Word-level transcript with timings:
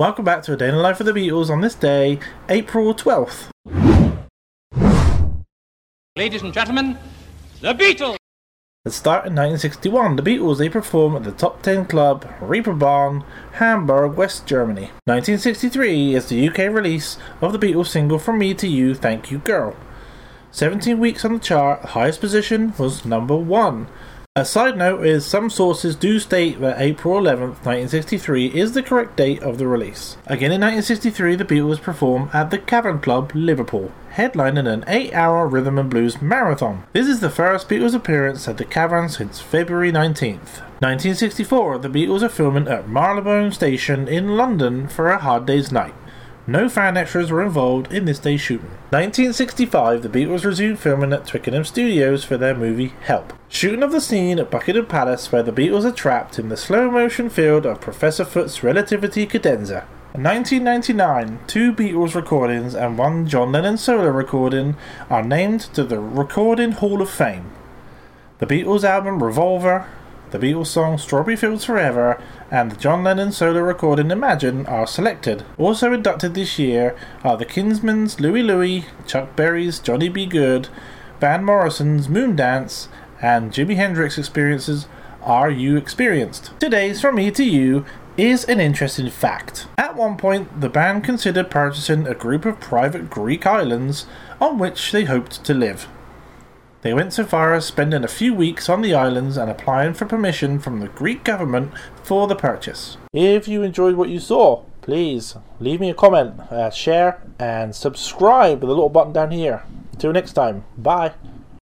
Welcome 0.00 0.24
back 0.24 0.44
to 0.44 0.52
A 0.52 0.56
Day 0.56 0.68
in 0.68 0.76
the 0.76 0.80
Life 0.80 1.00
of 1.00 1.06
the 1.06 1.12
Beatles 1.12 1.50
on 1.50 1.60
this 1.60 1.74
day, 1.74 2.20
April 2.48 2.94
12th. 2.94 3.48
Ladies 6.14 6.40
and 6.40 6.54
gentlemen, 6.54 6.96
the 7.60 7.74
Beatles! 7.74 8.16
Let's 8.84 8.96
start 8.96 9.26
in 9.26 9.34
1961. 9.34 10.14
The 10.14 10.22
Beatles 10.22 10.58
they 10.58 10.68
perform 10.68 11.16
at 11.16 11.24
the 11.24 11.32
Top 11.32 11.62
10 11.62 11.86
Club, 11.86 12.24
Reeperbahn, 12.38 13.24
Hamburg, 13.54 14.16
West 14.16 14.46
Germany. 14.46 14.92
1963 15.06 16.14
is 16.14 16.26
the 16.26 16.48
UK 16.48 16.72
release 16.72 17.18
of 17.40 17.50
the 17.50 17.58
Beatles 17.58 17.88
single 17.88 18.20
From 18.20 18.38
Me 18.38 18.54
to 18.54 18.68
You, 18.68 18.94
Thank 18.94 19.32
You 19.32 19.38
Girl. 19.38 19.74
17 20.52 21.00
weeks 21.00 21.24
on 21.24 21.32
the 21.32 21.40
chart, 21.40 21.82
the 21.82 21.88
highest 21.88 22.20
position 22.20 22.72
was 22.78 23.04
number 23.04 23.34
1. 23.34 23.88
A 24.38 24.44
side 24.44 24.78
note 24.78 25.04
is 25.04 25.26
some 25.26 25.50
sources 25.50 25.96
do 25.96 26.20
state 26.20 26.60
that 26.60 26.80
April 26.80 27.20
11th, 27.20 27.66
1963 27.66 28.46
is 28.46 28.70
the 28.70 28.84
correct 28.84 29.16
date 29.16 29.42
of 29.42 29.58
the 29.58 29.66
release. 29.66 30.16
Again 30.26 30.52
in 30.52 30.60
1963, 30.60 31.34
the 31.34 31.44
Beatles 31.44 31.82
perform 31.82 32.30
at 32.32 32.52
the 32.52 32.58
Cavern 32.58 33.00
Club, 33.00 33.32
Liverpool, 33.34 33.90
headlining 34.12 34.72
an 34.72 34.84
8 34.86 35.12
hour 35.12 35.48
rhythm 35.48 35.76
and 35.76 35.90
blues 35.90 36.22
marathon. 36.22 36.84
This 36.92 37.08
is 37.08 37.18
the 37.18 37.30
first 37.30 37.68
Beatles 37.68 37.96
appearance 37.96 38.46
at 38.46 38.58
the 38.58 38.64
Cavern 38.64 39.08
since 39.08 39.40
February 39.40 39.90
19th. 39.90 40.60
1964, 40.78 41.78
the 41.78 41.88
Beatles 41.88 42.22
are 42.22 42.28
filming 42.28 42.68
at 42.68 42.88
Marylebone 42.88 43.50
Station 43.50 44.06
in 44.06 44.36
London 44.36 44.86
for 44.86 45.08
a 45.08 45.18
hard 45.18 45.46
day's 45.46 45.72
night. 45.72 45.94
No 46.48 46.66
fan 46.66 46.96
extras 46.96 47.30
were 47.30 47.42
involved 47.42 47.92
in 47.92 48.06
this 48.06 48.18
day's 48.18 48.40
shooting. 48.40 48.70
1965, 48.88 50.00
the 50.00 50.08
Beatles 50.08 50.46
resumed 50.46 50.78
filming 50.78 51.12
at 51.12 51.26
Twickenham 51.26 51.62
Studios 51.62 52.24
for 52.24 52.38
their 52.38 52.54
movie 52.54 52.94
Help. 53.02 53.34
Shooting 53.50 53.82
of 53.82 53.92
the 53.92 54.00
scene 54.00 54.38
at 54.38 54.50
Buckingham 54.50 54.86
Palace 54.86 55.30
where 55.30 55.42
the 55.42 55.52
Beatles 55.52 55.84
are 55.84 55.92
trapped 55.92 56.38
in 56.38 56.48
the 56.48 56.56
slow 56.56 56.90
motion 56.90 57.28
field 57.28 57.66
of 57.66 57.82
Professor 57.82 58.24
Foot's 58.24 58.62
relativity 58.62 59.26
cadenza. 59.26 59.86
In 60.14 60.22
1999, 60.22 61.40
two 61.46 61.70
Beatles 61.70 62.14
recordings 62.14 62.74
and 62.74 62.96
one 62.96 63.28
John 63.28 63.52
Lennon 63.52 63.76
solo 63.76 64.08
recording 64.08 64.74
are 65.10 65.22
named 65.22 65.60
to 65.74 65.84
the 65.84 66.00
Recording 66.00 66.72
Hall 66.72 67.02
of 67.02 67.10
Fame. 67.10 67.52
The 68.38 68.46
Beatles 68.46 68.84
album 68.84 69.22
Revolver, 69.22 69.86
the 70.30 70.38
Beatles 70.38 70.66
song 70.66 70.98
Strawberry 70.98 71.36
Fields 71.36 71.64
Forever, 71.64 72.22
and 72.50 72.70
the 72.70 72.76
John 72.76 73.04
Lennon 73.04 73.32
solo 73.32 73.60
recording 73.60 74.10
Imagine 74.10 74.66
are 74.66 74.86
selected. 74.86 75.44
Also 75.56 75.92
inducted 75.92 76.34
this 76.34 76.58
year 76.58 76.96
are 77.24 77.36
the 77.36 77.44
Kingsmen's 77.44 78.20
Louie 78.20 78.42
Louie, 78.42 78.84
Chuck 79.06 79.34
Berry's 79.36 79.78
Johnny 79.78 80.08
B. 80.08 80.26
Goode, 80.26 80.68
Van 81.20 81.44
Morrison's 81.44 82.08
Moondance, 82.08 82.88
and 83.22 83.52
Jimi 83.52 83.76
Hendrix 83.76 84.18
Experiences 84.18 84.86
Are 85.22 85.50
You 85.50 85.76
Experienced? 85.76 86.52
Today's 86.60 87.00
From 87.00 87.16
Me 87.16 87.30
to 87.30 87.44
You 87.44 87.84
is 88.16 88.44
an 88.44 88.60
interesting 88.60 89.08
fact. 89.10 89.66
At 89.78 89.96
one 89.96 90.16
point, 90.16 90.60
the 90.60 90.68
band 90.68 91.04
considered 91.04 91.50
purchasing 91.50 92.06
a 92.06 92.14
group 92.14 92.44
of 92.44 92.60
private 92.60 93.08
Greek 93.08 93.46
islands 93.46 94.06
on 94.40 94.58
which 94.58 94.92
they 94.92 95.04
hoped 95.04 95.44
to 95.44 95.54
live. 95.54 95.88
They 96.82 96.94
went 96.94 97.12
so 97.12 97.24
far 97.24 97.54
as 97.54 97.66
spending 97.66 98.04
a 98.04 98.08
few 98.08 98.32
weeks 98.32 98.68
on 98.68 98.82
the 98.82 98.94
islands 98.94 99.36
and 99.36 99.50
applying 99.50 99.94
for 99.94 100.06
permission 100.06 100.60
from 100.60 100.78
the 100.78 100.88
Greek 100.88 101.24
government 101.24 101.72
for 102.04 102.28
the 102.28 102.36
purchase. 102.36 102.96
If 103.12 103.48
you 103.48 103.62
enjoyed 103.62 103.96
what 103.96 104.10
you 104.10 104.20
saw, 104.20 104.62
please 104.80 105.36
leave 105.58 105.80
me 105.80 105.90
a 105.90 105.94
comment, 105.94 106.38
uh, 106.52 106.70
share, 106.70 107.20
and 107.38 107.74
subscribe 107.74 108.60
with 108.60 108.68
the 108.68 108.74
little 108.74 108.88
button 108.88 109.12
down 109.12 109.32
here. 109.32 109.64
Until 109.92 110.12
next 110.12 110.34
time, 110.34 110.64
bye. 110.76 111.14